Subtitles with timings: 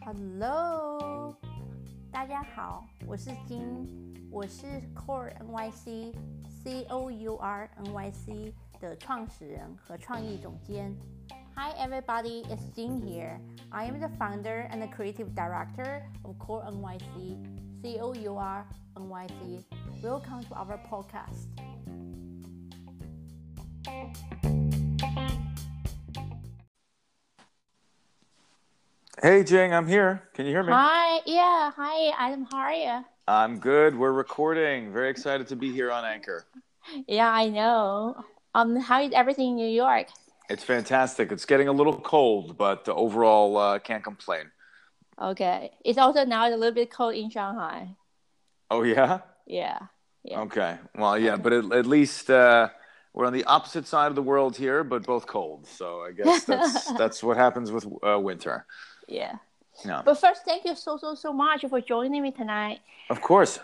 [0.00, 1.36] Hello，
[2.10, 3.86] 大家好，我是金，
[4.32, 6.14] 我是 Core NYC
[6.48, 10.92] C O U R N Y C 的创始人和创意总监。
[11.54, 13.38] Hi everybody, it's Jin here.
[13.70, 17.38] I am the founder and the creative director of Core NYC
[17.80, 19.64] C O U R N Y C.
[20.02, 21.67] Welcome to our podcast.
[29.21, 30.23] Hey, Jing, I'm here.
[30.33, 30.71] Can you hear me?
[30.71, 32.47] Hi, yeah, hi, Adam.
[32.49, 33.05] How are you?
[33.27, 33.93] I'm good.
[33.97, 34.93] We're recording.
[34.93, 36.45] Very excited to be here on Anchor.
[37.05, 38.23] Yeah, I know.
[38.55, 40.07] Um, how is everything in New York?
[40.49, 41.33] It's fantastic.
[41.33, 44.51] It's getting a little cold, but overall, uh, can't complain.
[45.21, 47.89] Okay, it's also now a little bit cold in Shanghai.
[48.71, 49.19] Oh, yeah?
[49.45, 49.79] Yeah,
[50.23, 50.39] yeah.
[50.43, 50.77] Okay.
[50.95, 52.69] Well, yeah, but at, at least uh,
[53.13, 55.67] we're on the opposite side of the world here, but both cold.
[55.67, 58.65] So I guess that's that's what happens with uh, winter.
[59.09, 59.37] Yeah.
[59.85, 60.01] Yeah.
[60.03, 62.79] But first, thank you so so so much for joining me tonight.
[63.09, 63.59] Of course.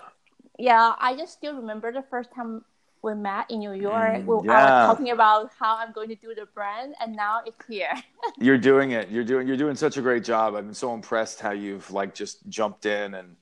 [0.58, 2.64] Yeah, I just still remember the first time
[3.02, 4.24] we met in New York.
[4.24, 4.88] Mm, we, I yeah.
[4.88, 7.94] was talking about how I'm going to do the brand, and now it's here.
[8.40, 9.10] You're doing it.
[9.10, 10.56] You're doing you're doing such a great job.
[10.56, 13.36] I've been so impressed how you've like just jumped in and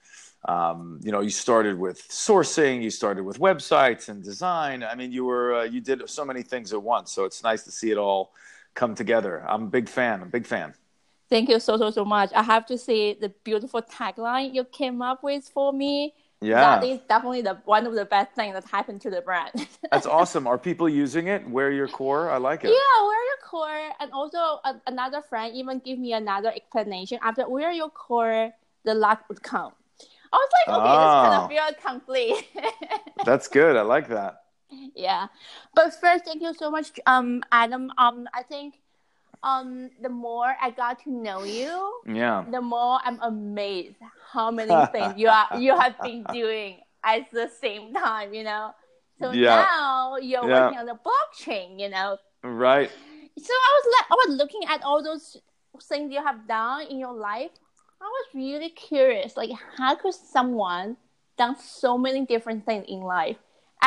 [0.46, 4.84] um, you know you started with sourcing, you started with websites and design.
[4.84, 7.12] I mean, you were uh, you did so many things at once.
[7.14, 8.34] So it's nice to see it all
[8.74, 9.46] come together.
[9.48, 10.22] I'm a big fan.
[10.22, 10.74] I'm a big fan.
[11.34, 12.30] Thank you so so so much.
[12.42, 16.14] I have to say the beautiful tagline you came up with for me.
[16.42, 16.60] Yeah.
[16.80, 19.52] That is definitely the one of the best things that happened to the brand.
[19.92, 20.46] That's awesome.
[20.52, 21.42] Are people using it?
[21.50, 22.30] Wear your core.
[22.30, 22.68] I like it.
[22.80, 24.38] Yeah, wear your core, and also
[24.70, 28.52] a, another friend even give me another explanation after wear your core,
[28.84, 29.72] the luck would come.
[30.34, 31.44] I was like, okay, this kind Oh.
[31.46, 32.48] of feel complete.
[33.26, 33.76] That's good.
[33.76, 34.34] I like that.
[34.96, 35.28] yeah,
[35.74, 37.92] but first, thank you so much, um, Adam.
[37.98, 38.76] Um, I think,
[39.44, 42.46] um, the more I got to know you, Yeah.
[42.50, 43.98] the more I'm amazed
[44.32, 48.34] how many things you are you have been doing at the same time.
[48.34, 48.72] You know,
[49.20, 49.66] so Yeah.
[49.70, 50.64] now you're Yeah.
[50.66, 51.80] working on the blockchain.
[51.80, 52.90] You know, Right.
[53.38, 55.38] so I was like, I was looking at all those
[55.84, 57.52] things you have done in your life.
[58.02, 60.98] I was really curious, like how could someone
[61.38, 63.38] done so many different things in life?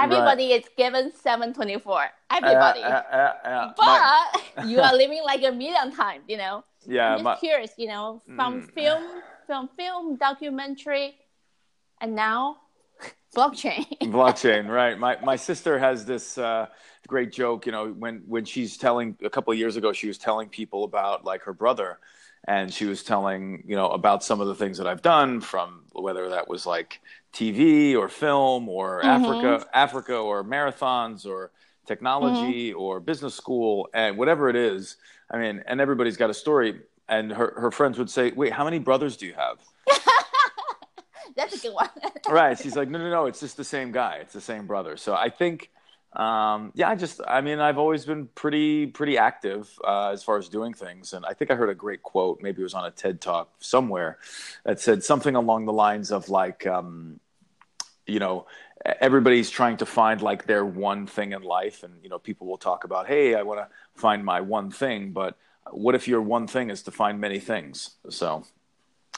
[0.01, 2.05] Everybody is given seven twenty four.
[2.31, 2.93] Everybody, Uh, uh,
[3.45, 4.27] uh, uh, my-
[4.57, 6.25] but you are living like a million times.
[6.29, 7.11] You know, yeah.
[7.12, 7.73] I'm just My, curious.
[7.79, 8.73] You know, from Mm.
[8.75, 11.17] film, from film, documentary,
[12.01, 12.59] and now
[13.37, 13.87] blockchain.
[14.01, 16.67] blockchain right my my sister has this uh
[17.07, 20.17] great joke you know when when she's telling a couple of years ago she was
[20.19, 21.99] telling people about like her brother
[22.49, 25.83] and she was telling you know about some of the things that i've done from
[25.93, 27.01] whether that was like
[27.37, 31.51] tv or film or africa africa or marathons or
[31.87, 34.97] technology or business school and whatever it is
[35.31, 36.81] i mean and everybody's got a story.
[37.09, 39.59] And her, her friends would say wait how many brothers do you have?
[41.37, 41.91] That's a good one.
[42.29, 42.59] right.
[42.59, 43.27] She's like no no no.
[43.27, 44.17] It's just the same guy.
[44.23, 44.97] It's the same brother.
[44.97, 45.71] So i think
[46.15, 50.39] um, yeah i just i mean i've always been pretty pretty active uh, as far
[50.39, 51.13] as doing things.
[51.13, 53.51] And i think i heard a great quote maybe it was on a ted talk
[53.61, 54.19] somewhere
[54.65, 57.21] that said something along the lines of like um,
[58.06, 58.47] you know
[59.00, 62.59] everybody's trying to find like their one thing in life and you know people will
[62.59, 63.69] talk about hey i want to
[64.00, 65.37] find my one thing but
[65.72, 68.45] what if your one thing is to find many things so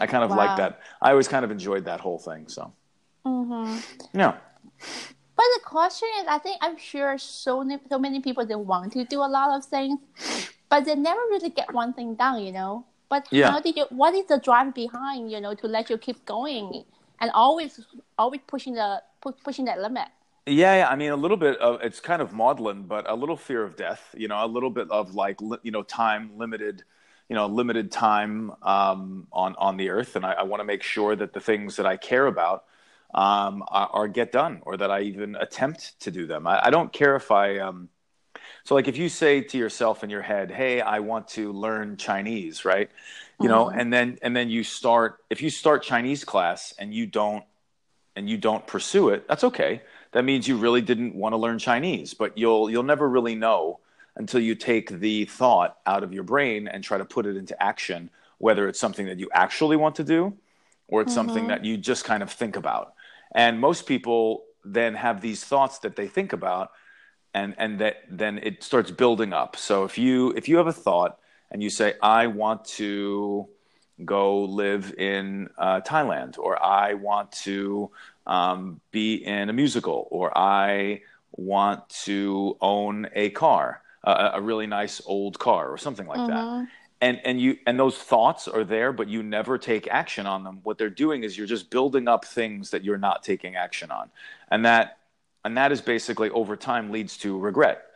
[0.00, 0.36] i kind of Wow.
[0.36, 2.72] like that i always kind of enjoyed that whole thing so
[3.24, 3.76] hmm
[4.14, 4.36] yeah
[5.36, 8.92] But the question is, I think I'm sure so many, so many people they want
[8.94, 10.00] to do a lot of things,
[10.68, 12.86] but they never really get one thing done, you know.
[13.08, 13.50] But Yeah.
[13.50, 13.86] how did you?
[13.90, 16.84] What is the drive behind, you know, to let you keep going
[17.20, 17.80] and always,
[18.18, 20.08] always pushing the pu- pushing that limit?
[20.46, 23.36] Yeah, yeah, I mean, a little bit of it's kind of maudlin, but a little
[23.36, 24.14] fear of death.
[24.16, 26.84] You know, a little bit of like li- you know time limited,
[27.28, 30.82] you know, limited time um, on on the earth, and I, I want to make
[30.82, 32.64] sure that the things that I care about
[33.14, 36.46] um, are, get done, or that I even attempt to do them.
[36.46, 37.58] I, I don't care if I.
[37.58, 37.90] Um,
[38.64, 41.96] so, like, if you say to yourself in your head, "Hey, I want to learn
[41.98, 42.90] Chinese," right?
[43.40, 43.78] You know, mm-hmm.
[43.78, 45.18] and then and then you start.
[45.30, 47.44] If you start Chinese class and you don't
[48.16, 49.82] and you don't pursue it, that's okay.
[50.12, 53.78] That means you really didn't want to learn Chinese, but you'll you'll never really know
[54.16, 57.60] until you take the thought out of your brain and try to put it into
[57.62, 60.36] action, whether it's something that you actually want to do
[60.88, 61.48] or it's something mm-hmm.
[61.48, 62.94] that you just kind of think about.
[63.32, 66.72] And most people then have these thoughts that they think about
[67.34, 69.56] and and that then it starts building up.
[69.56, 71.18] So if you if you have a thought
[71.50, 73.48] and you say I want to
[74.04, 77.90] go live in uh, Thailand, or I want to
[78.26, 81.02] um, be in a musical, or I
[81.32, 83.82] want to own a car.
[84.04, 86.30] a, a really nice old car or something like mm-hmm.
[86.30, 86.68] that
[87.00, 90.60] and and you and those thoughts are there but you never take action on them
[90.62, 94.10] what they're doing is you're just building up things that you're not taking action on
[94.50, 94.98] and that
[95.44, 97.86] and that is basically over time leads to regret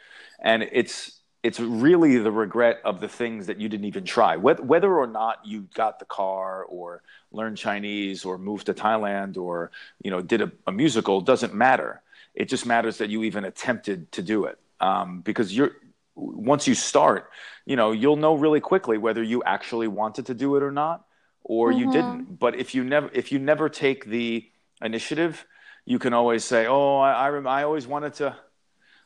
[0.40, 4.36] and it's it's really the regret of the things that you didn't even try.
[4.36, 7.02] Whether, or not you got the car or
[7.32, 9.70] learned chinese or moved to thailand or
[10.02, 12.02] you know did a, a musical doesn't matter.
[12.34, 14.58] It just matters that you even attempted to do it.
[14.80, 15.72] Um, because you're
[16.14, 17.30] once you start
[17.64, 21.06] you know you'll know really quickly whether you actually wanted to do it or not
[21.42, 21.78] or mm-hmm.
[21.80, 22.38] you didn't.
[22.38, 24.48] But if you never if you never take the
[24.82, 25.46] initiative
[25.84, 28.36] you can always say oh i i, I always wanted to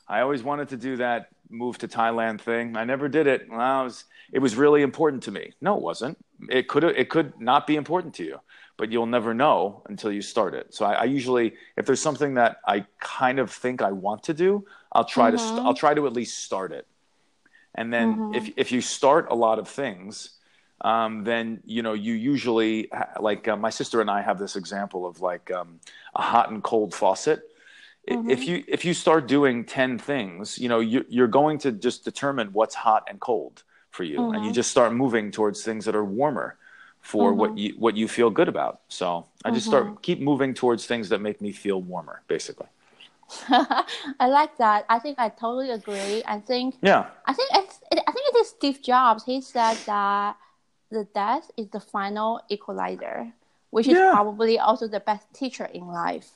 [0.08, 3.82] i always wanted to do that move to thailand thing i never did it well,
[3.82, 6.16] it was, it was really important to me no it wasn't
[6.50, 8.40] it could it could not be important to you
[8.76, 12.34] but you'll never know until you start it so I, I usually if there's something
[12.34, 15.56] that i kind of think i want to do i'll try mm-hmm.
[15.56, 16.86] to i'll try to at least start it
[17.76, 18.34] and then mm-hmm.
[18.34, 20.30] if if you start a lot of things,
[20.80, 25.06] um, then you know you usually like uh, my sister and I have this example
[25.06, 25.80] of like um,
[26.14, 27.42] a hot and cold faucet.
[28.08, 28.30] Mm-hmm.
[28.30, 32.04] If you if you start doing ten things, you know you, you're going to just
[32.04, 34.34] determine what's hot and cold for you, mm-hmm.
[34.34, 34.54] and you mm-hmm.
[34.54, 36.56] just start moving towards things that are warmer
[37.00, 37.58] for what mm-hmm.
[37.58, 38.80] you what you feel good about.
[38.88, 40.00] So I just start mm-hmm.
[40.02, 42.66] keep moving towards things that make me feel warmer, basically.
[43.48, 44.86] I like that.
[44.88, 46.22] I think I totally agree.
[46.26, 47.06] I think yeah.
[47.26, 49.24] I think it's it, I think it is Steve Jobs.
[49.24, 50.36] He said that
[50.90, 53.32] the death is the final equalizer,
[53.70, 56.30] which is probably also the best teacher in life.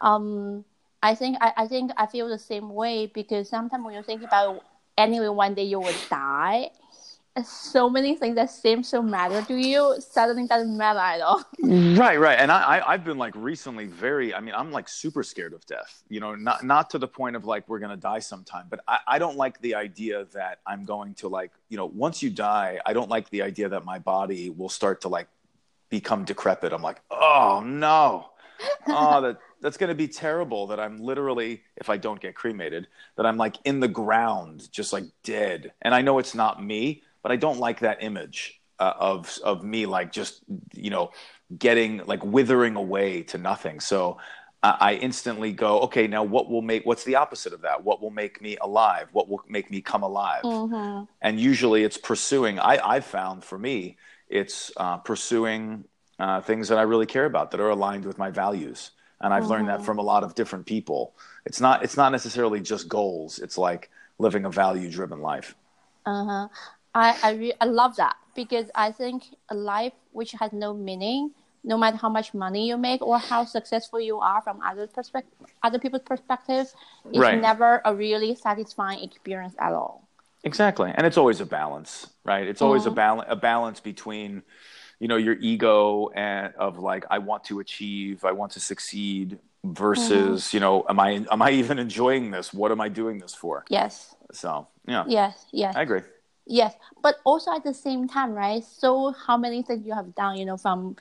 [0.00, 0.64] Um,
[1.02, 4.22] I think I, I think I feel the same way because sometimes when you think
[4.22, 4.64] about
[4.98, 6.70] anyway one day you will die,
[7.44, 11.44] so many things that seem so matter to you suddenly doesn't matter at all.
[11.62, 12.38] right, right.
[12.38, 15.64] And I, I, have been like recently very, I mean, I'm like super scared of
[15.66, 18.66] death, you know, not, not to the point of like, we're going to die sometime,
[18.68, 22.22] but I, I don't like the idea that I'm going to like, you know, once
[22.22, 25.28] you die, I don't like the idea that my body will start to like
[25.88, 26.72] become decrepit.
[26.72, 28.30] I'm like, oh no,
[28.88, 32.88] oh, that, that's going to be terrible that I'm literally, if I don't get cremated,
[33.16, 35.72] that I'm like in the ground, just like dead.
[35.82, 39.62] And I know it's not me, but I don't like that image uh, of of
[39.62, 40.42] me like just
[40.72, 41.10] you know
[41.58, 43.78] getting like withering away to nothing.
[43.78, 44.18] So
[44.62, 47.84] uh, I instantly go, okay, now what will make what's the opposite of that?
[47.84, 49.08] What will make me alive?
[49.12, 50.42] What will make me come alive?
[50.42, 51.04] Mm-hmm.
[51.20, 52.58] And usually it's pursuing.
[52.58, 53.98] I I've found for me
[54.28, 55.84] it's uh, pursuing
[56.18, 58.92] uh, things that I really care about that are aligned with my values.
[59.20, 59.52] And I've mm-hmm.
[59.52, 59.84] learned that mm-hmm.
[59.86, 61.14] from a lot of different people.
[61.44, 63.38] It's not it's not necessarily just goals.
[63.38, 65.54] It's like living a value driven life.
[66.06, 66.48] Uh huh.
[66.94, 71.32] I I, re- I love that because I think a life which has no meaning,
[71.64, 75.48] no matter how much money you make or how successful you are from other perspective,
[75.62, 76.72] other people's perspective,
[77.12, 77.40] is right.
[77.40, 80.08] never a really satisfying experience at all.
[80.42, 82.46] Exactly, and it's always a balance, right?
[82.46, 82.92] It's always mm-hmm.
[82.92, 84.42] a balance a balance between
[85.00, 89.38] you know your ego and of like I want to achieve, I want to succeed
[89.64, 90.56] versus mm-hmm.
[90.56, 92.54] you know am I am I even enjoying this?
[92.54, 93.64] What am I doing this for?
[93.68, 94.14] Yes.
[94.32, 95.04] So yeah.
[95.08, 95.46] Yes.
[95.50, 95.74] Yes.
[95.74, 96.02] I agree.
[96.46, 98.64] Yes, but also at the same time, right?
[98.64, 100.96] So how many things you have done, you know, from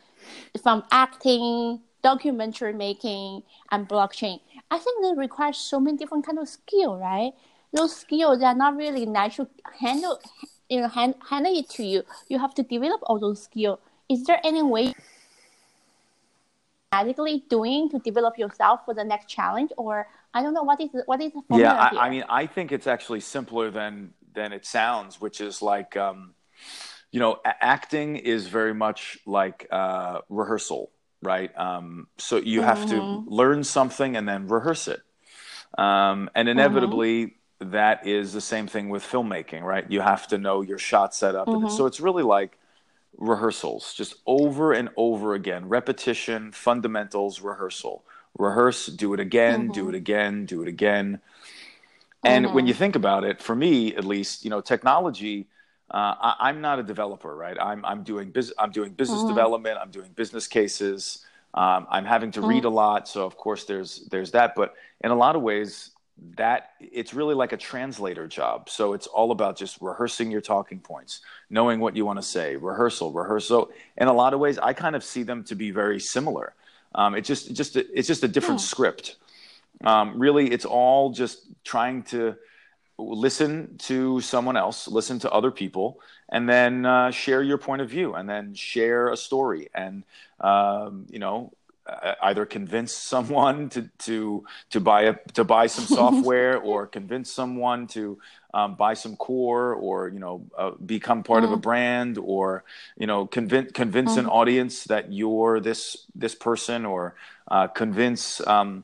[0.61, 4.39] from acting, documentary making, and blockchain.
[4.71, 7.31] I think they require so many different kind of skill, right?
[7.73, 10.19] Those skills are not really natural handle,
[10.69, 12.03] you know, hand, it to you.
[12.27, 13.79] You have to develop all those skills.
[14.09, 14.93] Is there any way
[16.91, 20.89] magically doing to develop yourself for the next challenge, or I don't know what is
[21.05, 21.99] what is the formula yeah?
[21.99, 25.97] I, I mean, I think it's actually simpler than than it sounds, which is like,
[25.97, 26.33] um,
[27.11, 31.55] you know, acting is very much like uh, rehearsal, right?
[31.57, 33.25] Um, so you have mm-hmm.
[33.25, 35.01] to learn something and then rehearse it.
[35.77, 36.59] Um, and mm-hmm.
[36.59, 37.71] inevitably, mm-hmm.
[37.71, 39.89] that is the same thing with filmmaking, right?
[39.89, 41.47] You have to know your shot setup.
[41.47, 41.69] Mm-hmm.
[41.69, 42.58] so it's really like
[43.19, 48.03] rehearsals, just over and over again, repetition, fundamentals, rehearsal.
[48.37, 49.89] Rehearse, do it again, do mm-hmm.
[49.89, 51.19] it again, do it again.
[52.23, 52.55] And mm-hmm.
[52.55, 55.47] when you think about it, for me at least, you know, technology.
[55.91, 57.57] Uh, I, am not a developer, right?
[57.59, 58.55] I'm I'm doing business.
[58.59, 59.29] I'm doing business mm-hmm.
[59.29, 59.79] development.
[59.81, 61.25] I'm doing business cases.
[61.55, 62.49] Um, I'm having to mm-hmm.
[62.49, 64.53] read a lot, so of course there's there's that.
[64.53, 65.89] But in a lot of ways,
[66.35, 68.69] that it's really like a translator job.
[68.69, 72.55] So it's all about just rehearsing your talking points, knowing what you want to say,
[72.55, 73.69] rehearsal, rehearsal.
[73.97, 76.53] In a lot of ways, I kind of see them to be very similar.
[76.95, 78.67] Um, it's just just a, it's just a different yeah.
[78.67, 79.15] script.
[79.83, 82.35] Um, really, it's all just trying to
[82.97, 85.99] listen to someone else, listen to other people,
[86.29, 90.03] and then uh, share your point of view, and then share a story, and
[90.41, 91.53] um, you know,
[92.21, 97.87] either convince someone to to to buy a to buy some software or convince someone
[97.87, 98.19] to
[98.53, 101.53] um, buy some core or you know uh, become part mm-hmm.
[101.53, 101.63] of a mm.
[101.63, 102.63] brand or
[102.97, 104.21] you know convince convince mm-hmm.
[104.21, 107.15] an audience that you're this this person or
[107.49, 108.83] uh, convince um,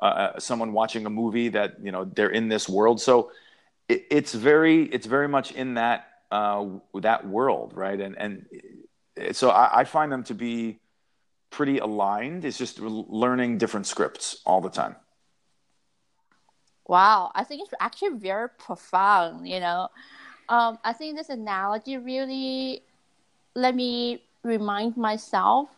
[0.00, 3.30] uh, uh, someone watching a movie that you know they're in this world so
[3.88, 8.46] it, it's very it's very much in that uh, that world right and and
[9.32, 10.78] so I, I find them to be
[11.56, 14.94] pretty aligned it's just learning different scripts all the time
[16.88, 19.48] Wow, I think it's actually very profound.
[19.48, 19.88] You know,
[20.48, 22.82] um, I think this analogy really
[23.54, 25.68] let me remind myself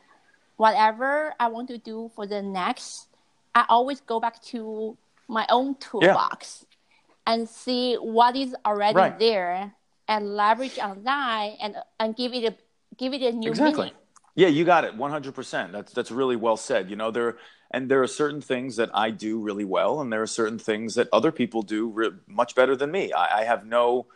[0.56, 3.06] whatever I want to do for the next.
[3.54, 4.96] I always go back to
[5.28, 7.32] my own toolbox yeah.
[7.34, 9.18] and see what is already right.
[9.18, 9.72] there
[10.06, 12.54] and leverage on that and and give it a
[12.96, 13.86] give it a new exactly.
[13.86, 13.94] meaning.
[14.38, 14.94] Yeah, you got it.
[14.94, 15.72] One hundred percent.
[15.72, 16.90] That's that's really well said.
[16.90, 17.38] You know, there
[17.72, 20.94] and there are certain things that I do really well, and there are certain things
[20.94, 23.12] that other people do re- much better than me.
[23.12, 24.06] I, I have no,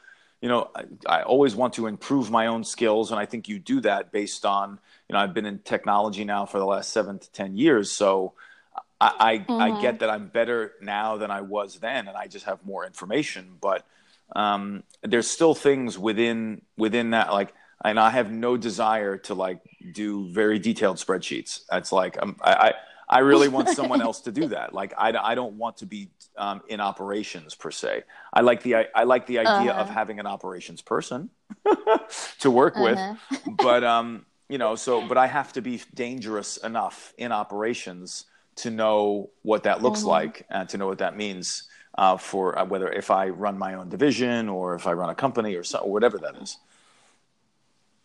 [0.40, 3.58] you know, I, I, always want to improve my own skills, and I think you
[3.58, 7.18] do that based on, you know, I've been in technology now for the last seven
[7.18, 8.34] to ten years, so
[9.00, 9.60] I I, mm-hmm.
[9.60, 12.86] I get that I'm better now than I was then, and I just have more
[12.86, 13.56] information.
[13.60, 13.84] But
[14.36, 17.52] um, there's still things within within that, like,
[17.84, 19.60] and I have no desire to like
[19.92, 21.60] do very detailed spreadsheets.
[21.70, 22.74] That's like um, I, I
[23.08, 24.72] I really want someone else to do that.
[24.72, 28.04] Like I, I don't want to be um, in operations per se.
[28.32, 29.82] I like the I, I like the idea uh-huh.
[29.82, 31.30] of having an operations person
[32.40, 33.14] to work uh-huh.
[33.30, 38.24] with, but um, you know, so but I have to be dangerous enough in operations
[38.54, 40.10] to know what that looks uh-huh.
[40.10, 43.74] like and to know what that means uh, for uh, whether if I run my
[43.74, 46.56] own division or if I run a company or, so, or whatever that is.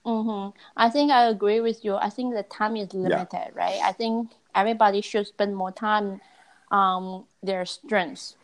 [0.08, 0.58] Mm-hmm.
[0.78, 1.96] I think I agree with you.
[1.96, 3.50] I think the time is limited, yeah.
[3.54, 3.80] right?
[3.84, 6.22] I think everybody should spend more time
[6.72, 8.36] on their strengths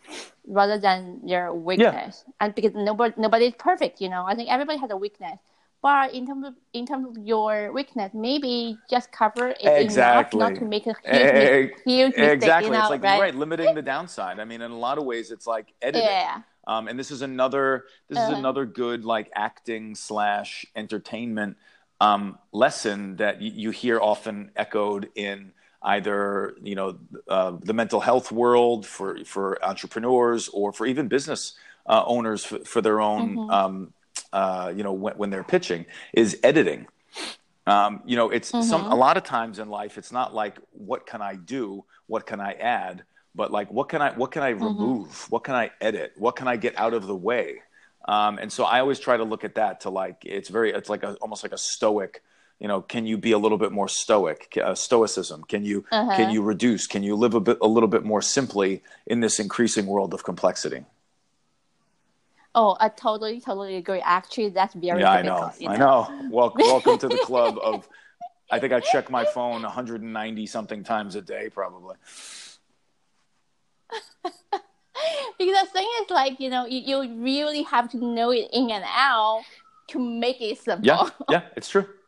[0.46, 2.24] rather than their weakness.
[2.27, 2.34] Yeah.
[2.41, 4.25] And because nobody nobody is perfect, you know.
[4.25, 5.39] I think everybody has a weakness.
[5.82, 10.39] But in terms of in terms of your weakness, maybe just cover it exactly.
[10.39, 12.32] enough not to make a huge, huge mistake.
[12.32, 13.20] Exactly, you know, it's like right?
[13.20, 13.36] right?
[13.36, 14.39] limiting the downside.
[14.39, 16.08] I mean, in a lot of ways, it's like editing.
[16.08, 16.41] Yeah.
[16.65, 18.34] Um, and this is another this uh-huh.
[18.34, 21.58] is another good like acting slash entertainment
[22.00, 25.51] um, lesson that y- you hear often echoed in
[25.84, 31.53] either you know uh, the mental health world for for entrepreneurs or for even business
[31.86, 33.50] uh, owners for, for, their own mm-hmm.
[33.50, 33.93] um,
[34.32, 36.88] uh, you know when, when, they're pitching is editing.
[37.65, 38.67] Um, you know, it's mm-hmm.
[38.67, 39.98] some a lot of times in life.
[39.98, 43.03] It's not like what can I do, what can I add,
[43.35, 44.63] but like what can I what can I mm-hmm.
[44.63, 47.61] remove, what can I edit, what can I get out of the way.
[48.05, 50.89] Um, and so I always try to look at that to like it's very it's
[50.89, 52.21] like a, almost like a stoic
[52.59, 54.57] you know can you be a little bit more stoic?
[54.61, 55.43] Uh, stoicism.
[55.43, 56.15] Can you uh-huh.
[56.15, 56.87] can you reduce?
[56.87, 60.23] Can you live a bit a little bit more simply in this increasing world of
[60.23, 60.85] complexity?
[62.55, 64.01] Oh i totally totally agree.
[64.05, 65.73] Actually that's very yeah i know, you know?
[65.73, 66.29] i know.
[66.29, 67.87] well, welcome to the club of
[68.51, 71.95] i think i check my phone 190 something times a day probably
[75.37, 78.70] because the thing is like you know you, you really have to know it in
[78.72, 79.43] and out
[79.88, 81.88] to make it simple yeah yeah it's true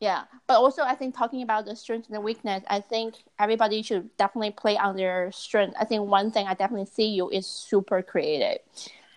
[0.00, 3.82] yeah, but also I think talking about the strength and the weakness, I think everybody
[3.82, 5.74] should definitely play on their strength.
[5.80, 8.58] I think one thing I definitely see you is super creative.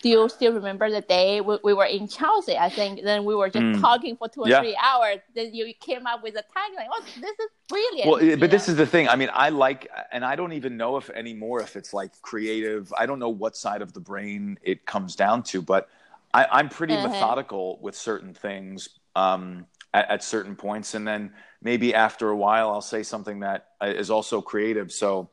[0.01, 2.57] Do you still remember the day we, we were in Chelsea?
[2.57, 3.81] I think then we were just mm.
[3.81, 4.61] talking for two or yeah.
[4.61, 5.17] three hours.
[5.35, 6.87] Then you came up with a tagline.
[6.89, 8.09] Oh, this is brilliant.
[8.09, 8.47] Well, but know?
[8.47, 9.09] this is the thing.
[9.09, 12.93] I mean, I like, and I don't even know if anymore if it's like creative.
[12.97, 15.89] I don't know what side of the brain it comes down to, but
[16.33, 17.09] I, am pretty uh-huh.
[17.09, 18.89] methodical with certain things.
[19.15, 23.69] Um, at, at, certain points, and then maybe after a while, I'll say something that
[23.81, 24.91] uh, also creative.
[24.91, 25.29] So.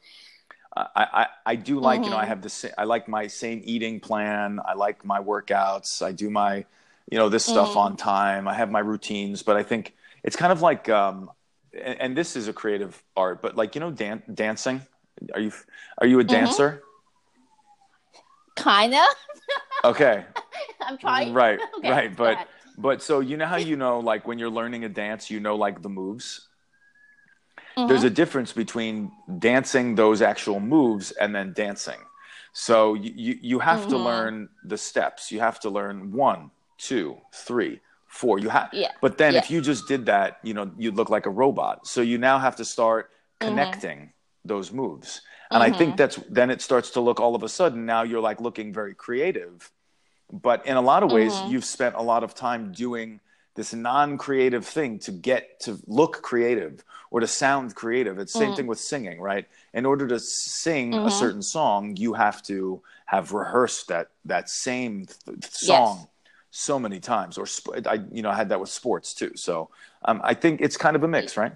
[0.77, 2.05] I, I, I do like, mm-hmm.
[2.05, 2.29] you know, I mm-hmm.
[2.29, 4.61] have the same, I like my same eating plan.
[4.65, 6.05] I like my workouts.
[6.05, 6.65] I do my,
[7.11, 7.79] you know, this stuff mm-hmm.
[7.79, 8.47] on time.
[8.47, 11.31] I have my routines, but I think it's kind of like, um,
[11.73, 14.83] and, and this is a creative art, but like, you know, dan- dancing.
[15.33, 15.53] Are you,
[15.99, 16.33] are you a mm-hmm.
[16.33, 16.83] dancer?
[18.55, 19.07] Kind of.
[19.85, 20.25] okay.
[20.83, 21.33] I'm trying.
[21.33, 21.59] Right.
[21.79, 22.17] Okay, right.
[22.17, 25.41] But, but so you know how you know like when you're learning a dance, you
[25.41, 26.46] know like the moves.
[27.77, 27.89] Mm-hmm.
[27.89, 32.01] There's a difference between dancing those actual moves and then dancing.
[32.53, 33.91] So you you, you have mm-hmm.
[33.91, 35.31] to learn the steps.
[35.31, 38.39] You have to learn one, two, three, four.
[38.39, 38.93] You have, yeah.
[39.01, 39.41] but then yeah.
[39.41, 41.87] if you just did that, you know, you'd look like a robot.
[41.87, 43.49] So you now have to start mm-hmm.
[43.49, 44.49] connecting mm-hmm.
[44.49, 45.21] those moves.
[45.51, 45.97] And I think mm-hmm.
[45.97, 48.95] that's then it starts to look all of a sudden now you're like looking very
[48.95, 49.71] creative
[50.33, 51.53] but in a lot of ways, mm-hmm.
[51.53, 53.21] you've spent a lot of time doing
[53.57, 58.19] this non-creative thing to get to look creative or to sound creative.
[58.19, 58.55] It's the same Mm.
[58.55, 59.47] thing with singing, right?
[59.75, 61.11] In order to sing a Mhm.
[61.11, 66.09] certain song, you have to have rehearsed that that same th- song
[66.51, 67.39] so many times.
[67.39, 69.33] Or sp- I, you know, I had that with sports too.
[69.37, 69.71] So
[70.05, 71.53] um, I think it's kind of a mix, right?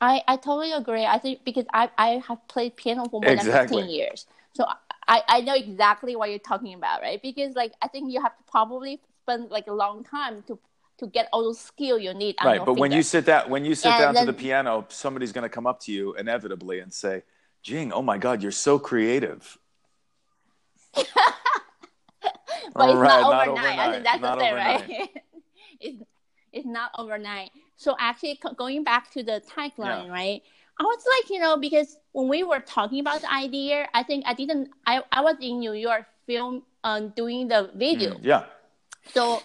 [0.00, 1.04] I, I totally agree.
[1.04, 3.82] I think because I, I have played piano for more Exactly.
[3.82, 4.26] than 15 years.
[4.54, 4.66] So
[5.08, 7.20] I, I know exactly what you're talking about, right?
[7.22, 10.58] Because like I think you have to probably spend like a long time to
[10.98, 12.36] to get all those skill you need.
[12.44, 15.32] right but when you sit down when you sit And down to the piano somebody's
[15.32, 17.22] going to come up to you inevitably and say
[17.62, 19.58] jing oh my god you're so creative
[22.76, 23.78] but it's Right, not, not overnight.
[23.78, 24.90] I think that's not the thing, overnight.
[24.90, 25.10] right?
[25.80, 26.02] it's
[26.52, 27.50] it's not overnight.
[27.76, 30.12] So actually, going back to the tagline, Yeah.
[30.12, 30.42] right?
[30.78, 34.24] I was like, you know, because when we were talking about the idea, I think
[34.26, 34.70] I didn't.
[34.86, 38.44] I I was in New York film um doing the video, Mm, yeah
[39.12, 39.42] so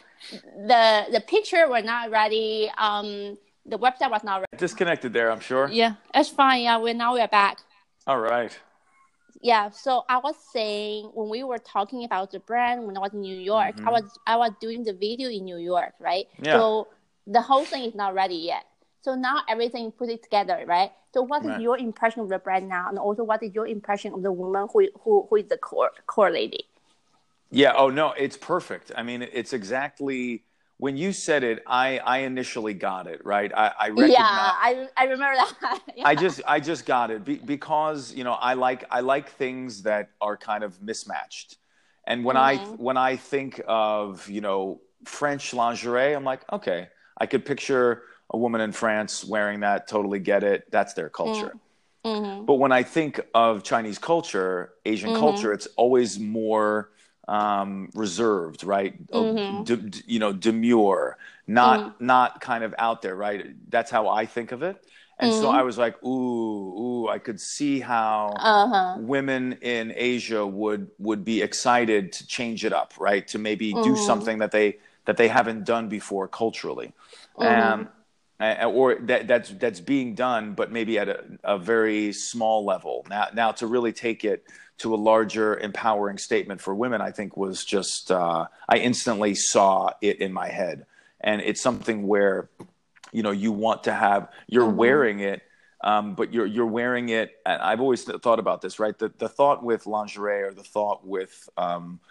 [0.68, 2.70] the the picture were not ready.
[2.78, 4.58] Um, the website was not ready.
[4.58, 6.64] disconnected there i'm sure Yeah, that's fine.
[6.64, 7.60] Yeah, we now we're back.
[8.08, 8.58] all right
[9.42, 13.14] Yeah, so I was saying when we were talking about the brand when I was
[13.14, 16.26] in New York, I was I was doing the video in New York, right?
[16.34, 16.46] Mm-hmm.
[16.46, 16.58] Yeah.
[16.60, 16.88] So
[17.28, 18.66] the whole thing is not ready yet.
[19.06, 20.92] So now everything put it together, right?
[21.14, 21.62] So what is Right.
[21.68, 24.68] your impression of the brand now, and also what is your impression of the woman
[24.74, 26.64] who who, who is the core core lady?
[27.52, 30.44] Yeah oh no it's perfect i mean it's exactly
[30.78, 34.88] when you said it i i initially got it right i i recognize Yeah, I
[34.98, 35.82] I remember that.
[35.96, 36.04] yeah.
[36.06, 39.84] I just I just got it be, because you know I like I like things
[39.84, 41.58] that are kind of mismatched,
[42.08, 42.80] and when I Mhm.
[42.80, 46.88] when I think of you know French lingerie, I'm like okay,
[47.18, 49.88] I could picture a woman in France wearing that.
[49.88, 50.64] Totally get it.
[50.72, 51.58] That's their culture.
[52.06, 52.46] Mhm.
[52.46, 55.16] But when I think of Chinese culture, Asian Mhm.
[55.20, 56.92] culture, it's always more
[57.30, 58.96] um, reserved, right?
[59.14, 59.64] Uh, Mhm.
[59.64, 61.18] de- de- you know, demure,
[61.48, 61.94] not Mm.
[62.00, 63.56] not kind of out there, right?
[63.70, 64.78] That's how I think of it.
[65.20, 65.60] And so Mhm.
[65.60, 66.08] I was like, ooh,
[67.08, 69.02] ooh, I could see how Uh huh.
[69.12, 73.28] women in Asia would would be excited to change it up, right?
[73.30, 73.96] To maybe do Mhm.
[73.96, 76.94] something that they that they haven't done before culturally,
[77.38, 77.88] Mhm.
[77.88, 77.90] um,
[78.40, 83.06] or that that's that's being done, but maybe at a, a very small level.
[83.10, 84.46] Now, now to really take it
[84.80, 89.92] to a larger, empowering statement for women, I think was just uh, I instantly saw
[90.02, 90.86] it in my head,
[91.22, 92.50] and it's something where
[93.12, 94.76] you know you want to have you're Mhm.
[94.76, 95.42] wearing it
[95.82, 97.40] um, but you're you're wearing it.
[97.46, 98.98] And I've always thought about this, right?
[98.98, 102.02] The the thought with lingerie or the thought with um,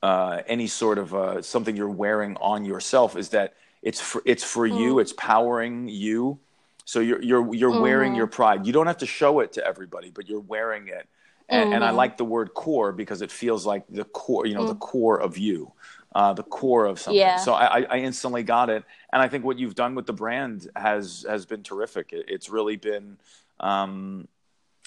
[0.00, 4.44] uh, any sort of uh, something you're wearing on yourself is that it's for, it's
[4.44, 4.94] for you.
[4.94, 5.00] Mm.
[5.02, 6.38] It's powering you.
[6.84, 8.16] So you're you're you're wearing Mhm.
[8.18, 8.64] your pride.
[8.64, 11.08] You don't have to show it to everybody, but you're wearing it.
[11.50, 11.96] And, and I Mhm.
[11.96, 14.78] like the word core because it feels like the core, you know, the Mm.
[14.80, 15.72] core of you,
[16.14, 17.20] uh, the core of something.
[17.20, 17.36] Yeah.
[17.36, 20.70] So I, I- instantly got it, and I think what you've done with the brand
[20.76, 22.12] has has been terrific.
[22.12, 23.18] It, it's really been,
[23.58, 24.28] um,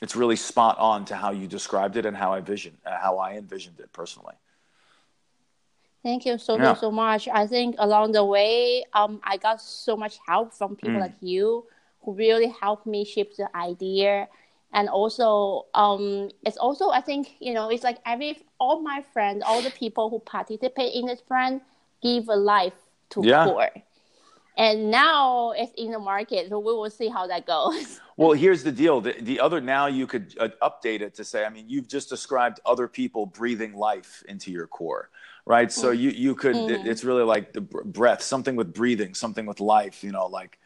[0.01, 3.17] it's really spot on to how you described it and how I vision, uh, how
[3.17, 4.35] I envisioned it personally.
[6.03, 6.73] Thank you so Yeah.
[6.73, 7.27] so so much.
[7.27, 11.05] I think along the way, um, I got so much help from people Mm.
[11.07, 11.65] like you
[12.01, 14.27] who really helped me shape the idea,
[14.73, 19.43] and also, um, it's also I think you know it's like every all my friends,
[19.45, 21.61] all the people who participate in this brand
[22.01, 22.73] give a life
[23.11, 23.45] to Yeah.
[23.45, 23.69] Core,
[24.57, 27.99] and now it's in the market, so we will see how that goes.
[28.15, 29.01] Well, here's the deal.
[29.01, 32.09] The, the other now you could uh, update it to say, I mean, you've just
[32.09, 35.09] described other people breathing life into your core,
[35.47, 35.71] right?
[35.71, 36.85] So you you could it- Mhm.
[36.91, 40.59] it's really like the br- breath, something with breathing, something with life, you know, like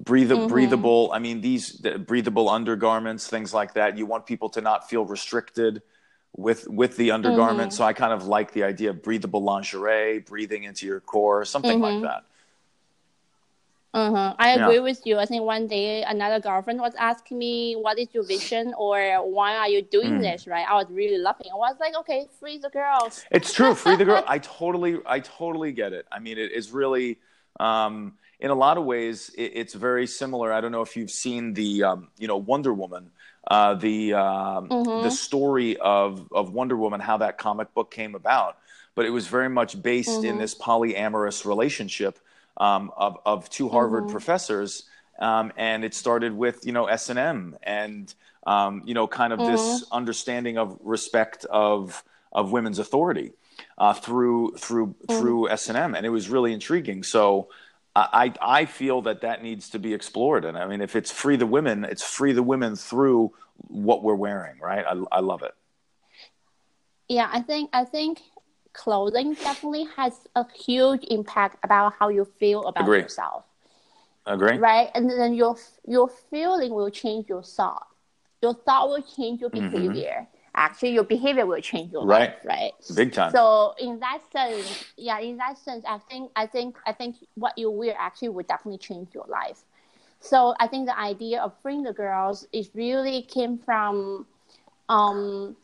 [0.00, 0.48] breathe Mhm.
[0.48, 1.10] breathable.
[1.12, 3.98] I mean, these the breathable undergarments, things like that.
[3.98, 5.82] You want people to not feel restricted
[6.36, 7.72] with with the undergarment.
[7.72, 7.76] Mhm.
[7.76, 11.80] So I kind of like the idea of breathable lingerie, breathing into your core, something
[11.80, 12.02] like Mhm.
[12.02, 12.24] that.
[13.94, 14.34] Uh-huh.
[14.38, 14.64] I Yeah.
[14.64, 15.18] agree with you.
[15.18, 19.54] I think one day another girlfriend was asking me, "What is your vision?" or "Why
[19.56, 20.22] are you doing Mm.
[20.22, 20.66] this?" Right?
[20.66, 21.48] I was really laughing.
[21.52, 23.74] I was like, "Okay, free the girls." It's true.
[23.74, 24.24] Free the girl.
[24.26, 26.06] I totally, I totally get it.
[26.10, 27.18] I mean, it is really,
[27.60, 30.52] um, in a lot of ways, it, it's very similar.
[30.52, 33.10] I don't know if you've seen the, um, you know, Wonder Woman,
[33.48, 34.92] uh, the um, Mhm.
[34.94, 38.56] the story of of Wonder Woman, how that comic book came about.
[38.94, 40.38] But it was very much based in Mhm.
[40.38, 42.18] this polyamorous relationship
[42.56, 44.08] um, of of two Harvard Mhm.
[44.08, 44.84] professors,
[45.18, 48.12] um, and it started with you know S and M and
[48.46, 53.32] um, you know kind of this understanding of respect of of women's authority
[53.78, 57.02] uh, through through through S and M, and it was really intriguing.
[57.02, 57.48] So.
[57.94, 61.36] I, I feel that that needs to be explored, and I mean, if it's free
[61.36, 63.34] the women, it's free the women through
[63.68, 64.82] what we're wearing, right?
[64.86, 65.52] I, I love it.
[67.06, 68.22] Yeah, I think I think
[68.72, 73.00] clothing definitely has a huge impact about how you feel about Agree.
[73.00, 73.44] yourself.
[74.24, 74.56] Agree.
[74.56, 77.88] Right, and then your your feeling will change your thought.
[78.40, 79.70] Your thought will change your Mm-hmm.
[80.54, 82.30] Actually, your behavior will change your Right.
[82.30, 82.34] life.
[82.44, 82.72] Right.
[82.94, 83.32] Big time.
[83.32, 87.56] So in that sense, yeah, in that sense, I think I think I think what
[87.56, 89.62] you wear actually will definitely change your life.
[90.20, 94.26] So I think the idea of freeing the girls is really came from
[94.88, 95.56] um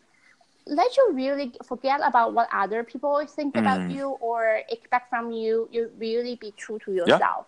[0.66, 3.90] let you really forget about what other people think about Mm.
[3.90, 5.68] you or expect from you.
[5.72, 7.46] You really be true to yourself.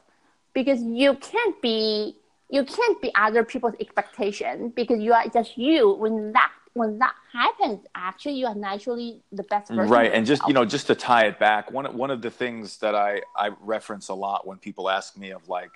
[0.53, 2.17] Because you can't be
[2.51, 5.93] you can't be other people's expectation because you are just you.
[5.95, 9.85] When that when that happens, actually you are naturally the best version.
[9.85, 12.31] of right and just you know just to tie it back one one of the
[12.31, 15.71] things that i i reference a lot when people ask me of like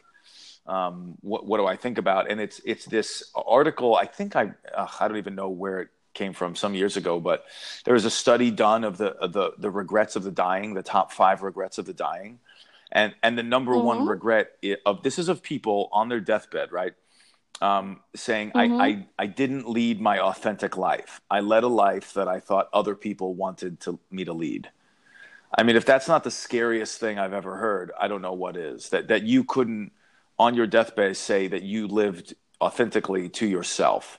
[0.66, 4.50] um, what what do i think about and it's it's this article i think i
[4.74, 7.44] uh, i don't even know where it came from some years ago but
[7.84, 10.82] there was a study done of the of the the regrets of the dying the
[10.82, 12.38] top five regrets of the dying
[12.92, 14.08] and and the number one Mhm.
[14.08, 14.52] regret
[14.86, 16.94] of this is of people on their deathbed right
[17.60, 18.80] um, saying Mhm.
[18.80, 21.20] I, I I didn't lead my authentic life.
[21.30, 24.70] I led a life that I thought other people wanted to me to lead.
[25.56, 28.56] I mean, if that's not the scariest thing I've ever heard, I don't know what
[28.56, 28.90] is.
[28.90, 29.92] That that you couldn't
[30.38, 34.18] on your deathbed say that you lived authentically to yourself.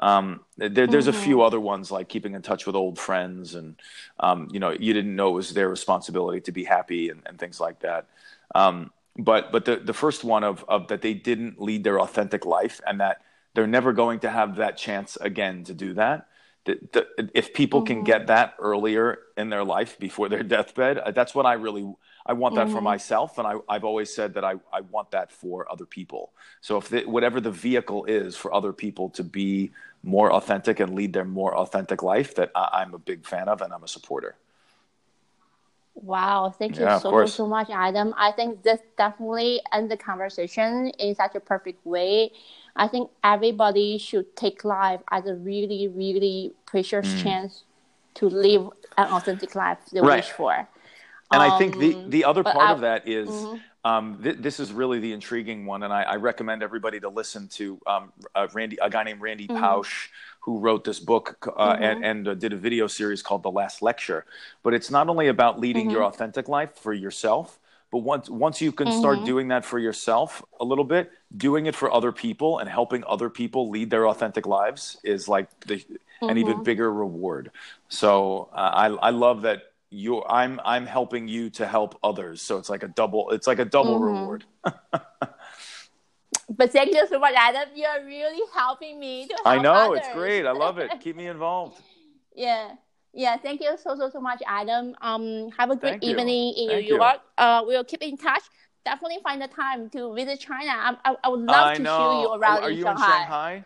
[0.00, 3.76] Um, there, there's a few other ones like keeping in touch with old friends, and
[4.20, 7.38] um, you know, you didn't know it was their responsibility to be happy and, and
[7.38, 8.06] things like that.
[8.54, 12.44] Um, but but the the first one of of that they didn't lead their authentic
[12.44, 13.22] life, and that
[13.54, 16.28] they're never going to have that chance again to do that.
[16.64, 21.10] The, the, if people can get that earlier in their life before their deathbed, uh,
[21.10, 21.94] that's what I really
[22.26, 25.30] I want that for myself, and I, I've always said that I, I want that
[25.30, 26.32] for other people.
[26.62, 29.72] So if the, whatever the vehicle is for other people to be
[30.02, 33.60] more authentic and lead their more authentic life, that I, I'm a big fan of
[33.60, 34.36] and I'm a supporter.
[35.94, 38.14] Wow, thank you Yeah, so, so, much, Adam.
[38.18, 42.32] I think this definitely ends the conversation in such a perfect way.
[42.74, 47.22] I think everybody should take life as a really, really precious Mm.
[47.22, 47.62] chance
[48.14, 50.16] to live an authentic life they Right.
[50.16, 50.52] wish for.
[51.32, 53.60] And I think the, Um, the other part I- of that is, Mhm.
[53.84, 57.48] um, th- this is really the intriguing one, and I, I recommend everybody to listen
[57.50, 59.62] to um, uh, Randy, a guy named Randy Mm-hmm.
[59.64, 60.10] Pausch,
[60.44, 63.82] who wrote this book uh, and, and uh, did a video series called The Last
[63.82, 64.26] Lecture.
[64.62, 66.04] But it's not only about leading your Mm-hmm.
[66.04, 67.58] authentic life for yourself,
[67.90, 69.24] but once once you can start Mm-hmm.
[69.24, 73.30] doing that for yourself a little bit, doing it for other people and helping other
[73.30, 75.82] people lead their authentic lives is like the,
[76.28, 76.62] an even Mm-hmm.
[76.62, 77.50] bigger reward.
[77.88, 82.42] So uh, I I love that you I'm I'm helping you to help others.
[82.42, 84.00] So it's like a double it's like a double Mm-hmm.
[84.00, 84.44] reward.
[86.56, 87.68] But thank you so much, Adam.
[87.74, 90.00] You're really helping me to help I know others.
[90.04, 90.46] it's great.
[90.46, 90.90] I love it.
[91.00, 91.80] Keep me involved.
[92.34, 92.72] Yeah.
[93.16, 94.96] Yeah, thank you so so so much, Adam.
[95.00, 96.10] Um, have a great Thank you.
[96.10, 97.00] evening in Thank New you.
[97.00, 97.20] York.
[97.38, 98.42] Uh, we'll keep in touch.
[98.84, 100.70] Definitely find the time to visit China.
[100.70, 101.96] I, I, I would love I to know.
[101.98, 103.04] show you around Are in you Shanghai.
[103.04, 103.64] in Shanghai?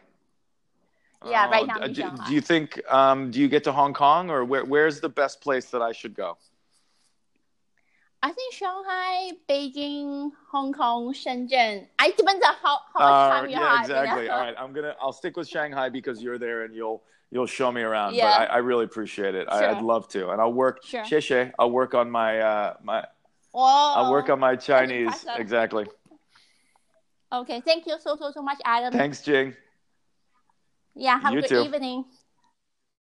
[1.27, 2.29] Yeah, right Oh, now in do, Shanghai.
[2.29, 5.41] do you think um, do you get to Hong Kong or where, where's the best
[5.41, 6.37] place that I should go?
[8.23, 11.87] I think Shanghai, Beijing, Hong Kong, Shenzhen.
[11.99, 13.89] I depends on how, how much Uh, time you yeah, have.
[13.89, 14.27] you exactly.
[14.27, 14.33] know?
[14.33, 14.95] All right, I'm gonna.
[15.01, 18.15] I'll stick with Shanghai because you're there and you'll you'll show me around.
[18.15, 18.39] Yeah.
[18.39, 19.47] But I, I really appreciate it.
[19.49, 19.69] I, Sure.
[19.77, 20.85] I'd love to, and I'll work.
[20.85, 21.03] Sure.
[21.05, 21.53] Xie.
[21.59, 23.05] I'll work on my uh, my.
[23.53, 23.63] Whoa.
[23.65, 25.25] I'll work on my Chinese.
[25.37, 25.87] Exactly.
[27.33, 28.93] Okay, thank you so so so much, Adam.
[28.93, 29.55] Thanks, Jing.
[30.95, 31.61] Yeah, have You a good too.
[31.63, 32.05] evening.